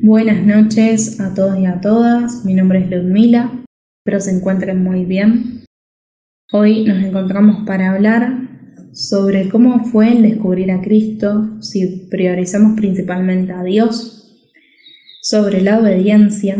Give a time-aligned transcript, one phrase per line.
[0.00, 2.44] Buenas noches a todos y a todas.
[2.44, 3.64] Mi nombre es Ludmila.
[4.00, 5.62] Espero se encuentren muy bien.
[6.52, 8.48] Hoy nos encontramos para hablar
[8.92, 14.50] sobre cómo fue el descubrir a Cristo, si priorizamos principalmente a Dios,
[15.22, 16.56] sobre la obediencia,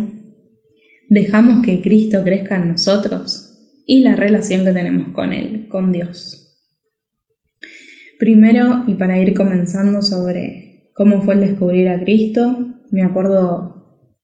[1.08, 6.56] dejamos que Cristo crezca en nosotros y la relación que tenemos con Él, con Dios.
[8.16, 13.74] Primero, y para ir comenzando sobre cómo fue el descubrir a Cristo, me acuerdo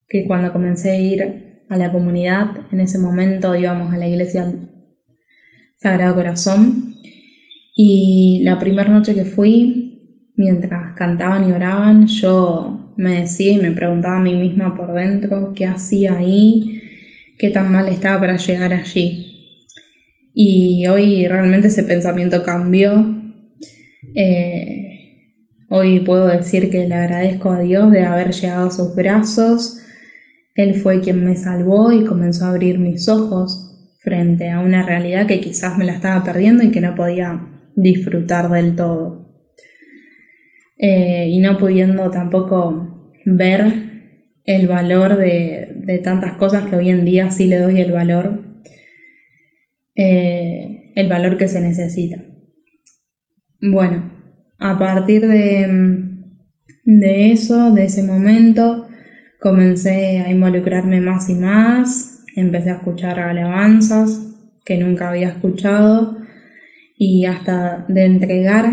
[0.07, 4.51] que cuando comencé a ir a la comunidad, en ese momento íbamos a la iglesia
[5.77, 6.95] Sagrado Corazón
[7.75, 13.71] y la primera noche que fui, mientras cantaban y oraban, yo me decía y me
[13.71, 16.81] preguntaba a mí misma por dentro qué hacía ahí,
[17.37, 19.27] qué tan mal estaba para llegar allí.
[20.33, 23.17] Y hoy realmente ese pensamiento cambió.
[24.15, 24.90] Eh,
[25.73, 29.77] Hoy puedo decir que le agradezco a Dios de haber llegado a sus brazos.
[30.53, 35.27] Él fue quien me salvó y comenzó a abrir mis ojos frente a una realidad
[35.27, 39.33] que quizás me la estaba perdiendo y que no podía disfrutar del todo.
[40.77, 43.73] Eh, y no pudiendo tampoco ver
[44.43, 48.41] el valor de, tantas cosas que hoy en día sí le doy el valor,
[49.95, 52.21] eh, el valor que se necesita.
[53.61, 54.20] Bueno,
[54.61, 58.87] a partir de, eso, de ese momento,
[59.39, 64.21] comencé a involucrarme más y más, empecé a escuchar alabanzas
[64.63, 66.19] que nunca había escuchado
[66.95, 68.65] y hasta de entregar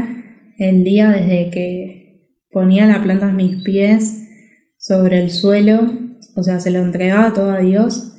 [0.59, 4.29] el día desde que ponía la planta de mis pies
[4.77, 5.91] sobre el suelo,
[6.37, 8.15] o sea, se lo entregaba todo a Dios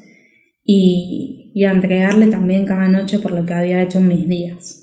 [0.63, 4.78] y, y a entregarle también cada noche por lo que había hecho en mis días.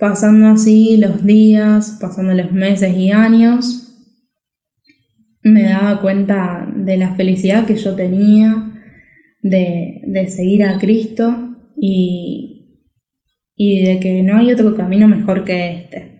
[0.00, 3.86] Pasando así los días, pasando los meses y años,
[5.42, 8.80] me daba cuenta de la felicidad que yo tenía
[9.42, 12.86] de, seguir a Cristo y,
[13.54, 16.10] y de que no hay otro camino mejor que este.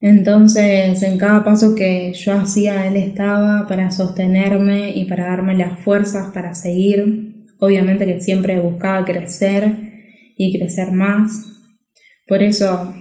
[0.00, 5.78] Entonces, en cada paso que yo hacía, Él estaba para sostenerme y para darme las
[5.80, 7.46] fuerzas para seguir.
[7.58, 9.76] Obviamente que siempre buscaba crecer
[10.36, 11.51] y crecer más,
[12.32, 12.94] por eso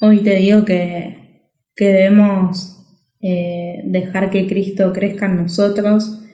[0.00, 1.42] hoy te digo que,
[1.76, 2.78] debemos
[3.20, 6.24] eh, dejar que Cristo crezca en nosotros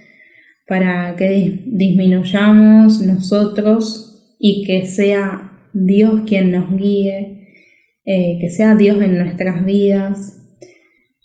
[0.68, 7.48] para que disminuyamos nosotros y que sea Dios quien nos guíe,
[8.04, 10.40] eh, que sea Dios en nuestras vidas.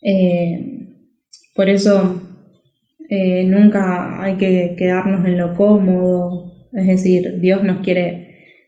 [0.02, 0.88] Eh,
[1.54, 2.20] por eso
[3.12, 8.25] nunca hay que quedarnos en lo cómodo, es decir, Dios nos quiere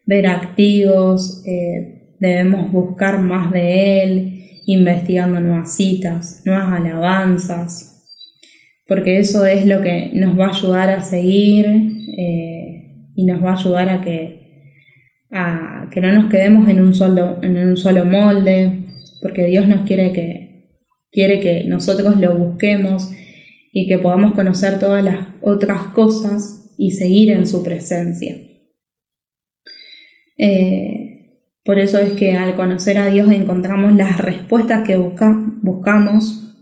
[0.07, 4.33] ver activos, eh, debemos buscar más de Él,
[4.65, 8.03] investigando nuevas citas, nuevas alabanzas,
[8.87, 11.65] porque eso es lo que nos va a ayudar a seguir
[12.17, 14.71] eh, y nos va a ayudar a que,
[15.31, 18.85] a que no nos quedemos en un, solo, en un solo molde,
[19.21, 20.69] porque Dios nos quiere que,
[21.11, 23.11] quiere que nosotros lo busquemos
[23.73, 28.46] y que podamos conocer todas las otras cosas y seguir en su presencia.
[30.37, 31.07] Eh,
[31.63, 36.55] por eso es que al conocer a Dios encontramos las respuestas que buscamos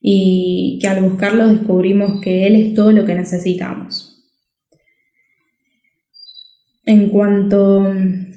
[0.00, 4.26] y que al buscarlo descubrimos que Él es todo lo que necesitamos.
[6.84, 7.92] En cuanto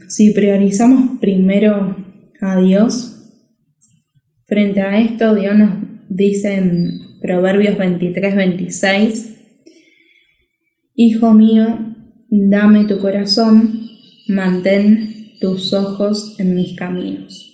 [0.07, 1.95] si priorizamos primero
[2.41, 3.33] a Dios,
[4.45, 5.77] frente a esto Dios nos
[6.09, 9.27] dice en Proverbios 23, 26,
[10.93, 11.95] Hijo mío,
[12.29, 13.90] dame tu corazón
[14.27, 17.51] mantén tus ojos en mis caminos.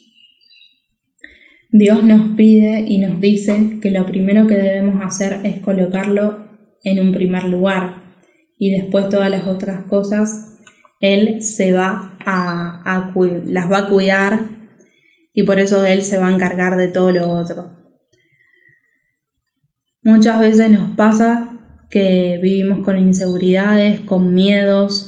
[1.72, 6.48] Dios nos pide y nos dice que lo primero que debemos hacer es colocarlo
[6.84, 8.04] en un primer lugar
[8.58, 10.58] y después todas las otras cosas
[11.00, 13.14] Él se va a,
[13.46, 14.40] las va a cuidar
[15.34, 17.78] y por eso Él se va a encargar de todo lo otro.
[20.04, 21.60] Muchas veces nos pasa
[21.90, 25.07] que vivimos con inseguridades, con miedos,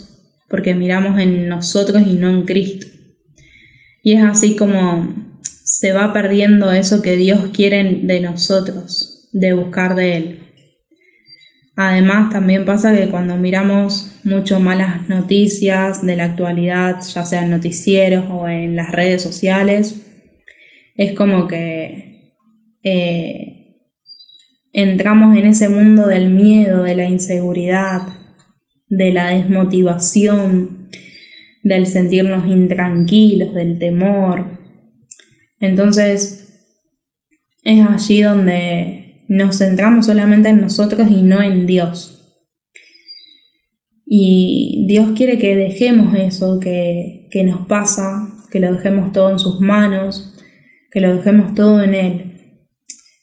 [0.49, 2.87] porque miramos en nosotros y no en Cristo.
[4.03, 9.95] Y es así como se va perdiendo eso que Dios quiere de nosotros, de buscar
[9.95, 10.39] de Él.
[11.75, 17.51] Además, también pasa que cuando miramos mucho malas noticias de la actualidad, ya sea en
[17.51, 20.01] noticieros o en las redes sociales,
[20.97, 22.35] es como que
[22.83, 23.77] eh,
[24.73, 28.01] entramos en ese mundo del miedo, de la inseguridad,
[28.89, 30.89] de la desmotivación,
[31.63, 34.59] del sentirnos intranquilos, del temor.
[35.59, 36.39] Entonces,
[37.63, 42.15] es allí donde nos centramos solamente en nosotros y no en Dios.
[44.05, 49.37] Y Dios quiere que dejemos eso que, que nos pasa, que lo dejemos todo en
[49.37, 50.35] sus manos,
[50.91, 52.28] que lo dejemos todo en Él,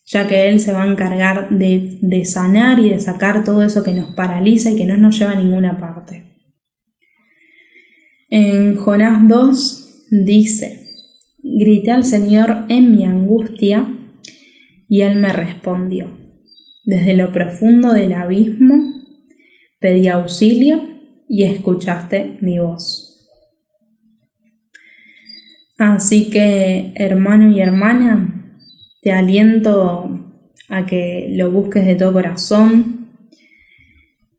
[0.06, 3.82] ya que Él se va a encargar de, de sanar y de sacar todo eso
[3.82, 6.24] que nos paraliza y que no nos lleva a ninguna parte.
[8.30, 10.86] En Jonás 2 dice,
[11.42, 13.86] grité al Señor en mi angustia
[14.88, 16.16] y Él me respondió.
[16.84, 18.76] Desde lo profundo del abismo
[19.80, 20.88] pedí auxilio
[21.28, 23.06] y escuchaste mi voz.
[25.78, 28.45] Así que, hermano y hermana,
[29.06, 30.18] te aliento
[30.68, 33.06] a que lo busques de todo corazón.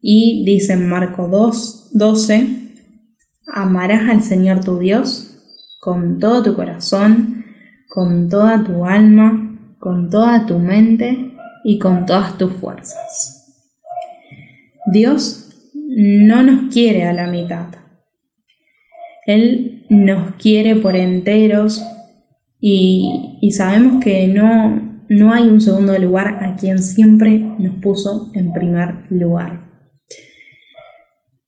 [0.01, 2.47] Y dice en Marco 2, 12,
[3.47, 5.39] amarás al Señor tu Dios
[5.79, 7.45] con todo tu corazón,
[7.87, 11.31] con toda tu alma, con toda tu mente
[11.63, 13.55] y con todas tus fuerzas.
[14.91, 17.67] Dios no nos quiere a la mitad.
[19.25, 21.81] Él nos quiere por enteros
[22.59, 28.51] y, sabemos que no, no hay un segundo lugar a quien siempre nos puso en
[28.54, 29.68] primer lugar.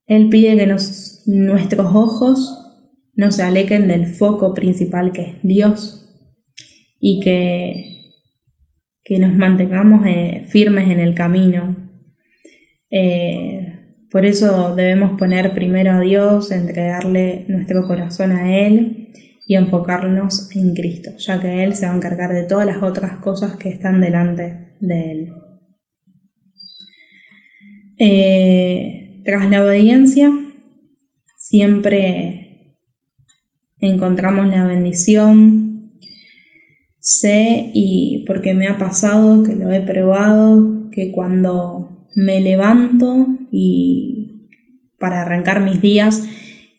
[0.05, 0.75] Él pide que
[1.25, 2.55] nuestros ojos
[3.15, 6.05] no se alejen del foco principal que es Dios
[6.99, 8.13] y que,
[9.03, 11.75] que nos mantengamos eh, firmes en el camino,
[12.91, 13.79] eh,
[14.09, 18.98] por eso debemos poner primero a Dios, entregarle nuestro corazón a Él
[19.49, 23.13] y enfocarnos en Cristo, ya que Él se va a encargar de todas las otras
[23.17, 25.33] cosas que están delante de Él.
[27.97, 30.31] Eh, tras la obediencia,
[31.35, 32.75] siempre
[33.79, 35.97] encontramos la bendición.
[36.99, 44.47] Sé y porque me ha pasado, que lo he probado, que cuando me levanto y
[44.99, 46.23] para arrancar mis días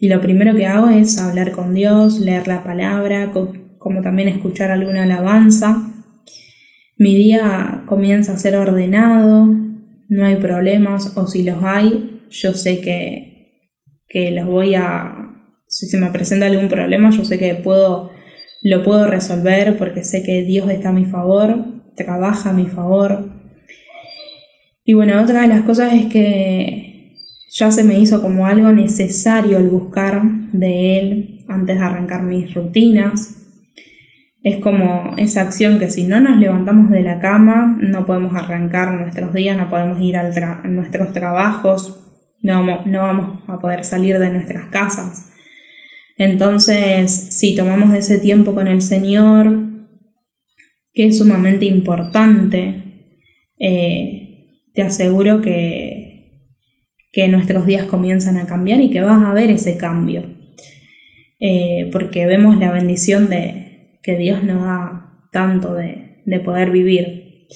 [0.01, 3.33] y lo primero que hago es hablar con Dios, leer la palabra,
[3.79, 5.93] como también escuchar alguna alabanza.
[6.97, 9.47] Mi día comienza a ser ordenado,
[10.09, 13.69] no hay problemas o si los hay, yo sé que,
[14.09, 15.37] que los voy a,
[15.67, 18.11] si se me presenta algún problema, yo sé que puedo,
[18.63, 21.63] lo puedo resolver porque sé que Dios está a mi favor,
[21.95, 23.31] trabaja a mi favor,
[24.91, 26.90] y bueno, otra de las cosas es que
[27.51, 32.55] ya se me hizo como algo necesario el buscar de él antes de arrancar mis
[32.55, 33.37] rutinas.
[34.43, 38.93] Es como esa acción que si no nos levantamos de la cama, no podemos arrancar
[38.95, 42.01] nuestros días, no podemos ir a nuestros trabajos,
[42.41, 45.31] no, no vamos a poder salir de nuestras casas.
[46.17, 49.71] Entonces, si tomamos ese tiempo con el Señor,
[50.93, 53.09] que es sumamente importante,
[53.59, 54.21] eh,
[54.75, 56.00] te aseguro que,
[57.13, 60.25] que nuestros días comienzan a cambiar y que vas a ver ese cambio.
[61.41, 66.09] Eh, porque vemos la bendición de que Dios nos da tanto de,
[66.45, 67.49] poder vivir.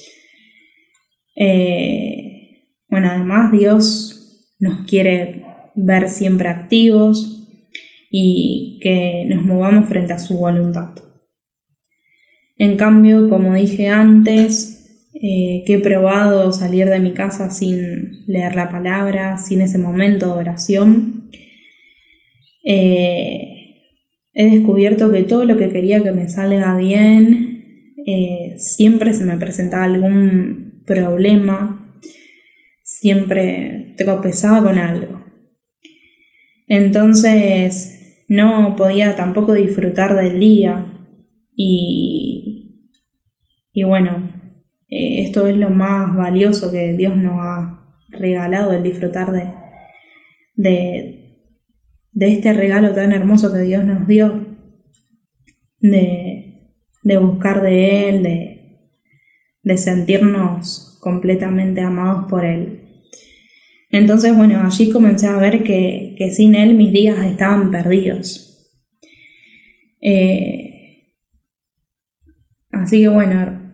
[1.35, 7.47] Eh, bueno, además Dios nos quiere ver siempre activos
[8.09, 10.89] y que nos movamos frente a su voluntad.
[12.57, 14.74] En cambio, como dije antes,
[15.21, 20.25] eh, que he probado salir de mi casa sin leer la palabra, sin ese momento
[20.27, 21.29] de oración.
[22.65, 23.55] Eh,
[24.33, 29.37] he descubierto que todo lo que quería que me salga bien, eh, siempre se me
[29.37, 31.97] presentaba algún problema,
[32.83, 35.23] siempre tropezaba con algo.
[36.67, 40.91] Entonces no podía tampoco disfrutar del día
[41.55, 42.91] y,
[43.71, 44.24] y bueno,
[44.87, 49.51] eh, esto es lo más valioso que Dios nos ha regalado, el disfrutar de,
[52.13, 54.45] de, este regalo tan hermoso que Dios nos dio,
[55.79, 56.69] de,
[57.19, 58.23] buscar de Él,
[59.63, 62.81] de, sentirnos completamente amados por Él.
[63.89, 68.41] Entonces, bueno, allí comencé a ver que, sin Él mis días estaban perdidos.
[70.01, 71.15] Eh,
[72.71, 73.64] así que bueno,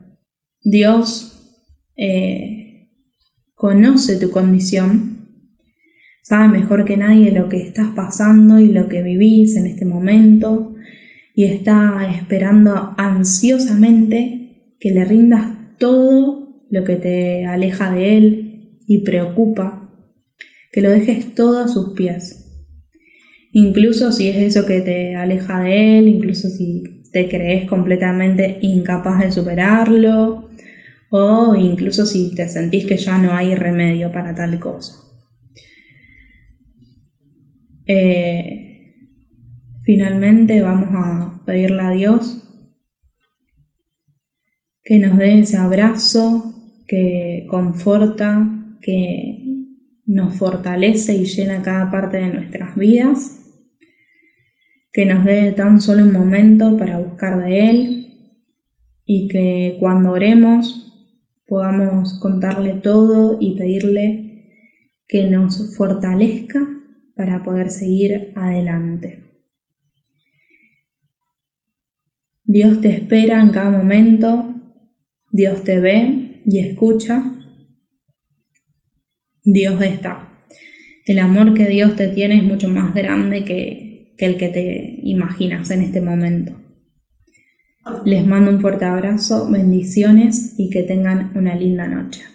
[0.64, 1.58] Dios
[1.98, 2.90] eh,
[3.56, 5.28] conoce tu condición,
[6.22, 10.76] sabe mejor que nadie lo que estás pasando y lo que vivís en este momento
[11.34, 19.00] y está esperando ansiosamente que le rindas todo lo que te aleja de Él y
[19.00, 19.90] preocupa,
[20.72, 22.38] que lo dejes todo a sus pies.
[23.52, 29.20] Incluso si es eso que te aleja de Él, incluso si, te crees completamente incapaz
[29.20, 30.50] de superarlo
[31.12, 34.96] o incluso si te sentís que ya no hay remedio para tal cosa.
[37.86, 38.96] Eh,
[39.84, 42.38] finalmente vamos a pedirle a Dios
[44.84, 46.56] que nos dé ese abrazo
[46.88, 48.48] que conforta,
[48.82, 49.68] que
[50.06, 53.38] nos fortalece y llena cada parte de nuestras vidas,
[54.94, 58.02] que nos dé tan solo un momento para buscar de Él
[59.06, 60.91] y que cuando oremos
[61.52, 64.70] podamos contarle todo y pedirle
[65.06, 66.66] que nos fortalezca
[67.14, 69.26] para poder seguir adelante.
[72.46, 74.56] Dios te espera en cada momento,
[75.30, 77.22] Dios te ve y escucha,
[79.44, 80.46] Dios está.
[81.06, 85.70] El amor que Dios te tiene es mucho más grande que, el que te imaginas
[85.70, 86.61] en este momento.
[88.06, 92.31] Les mando un fuerte abrazo, bendiciones y que tengan una linda noche.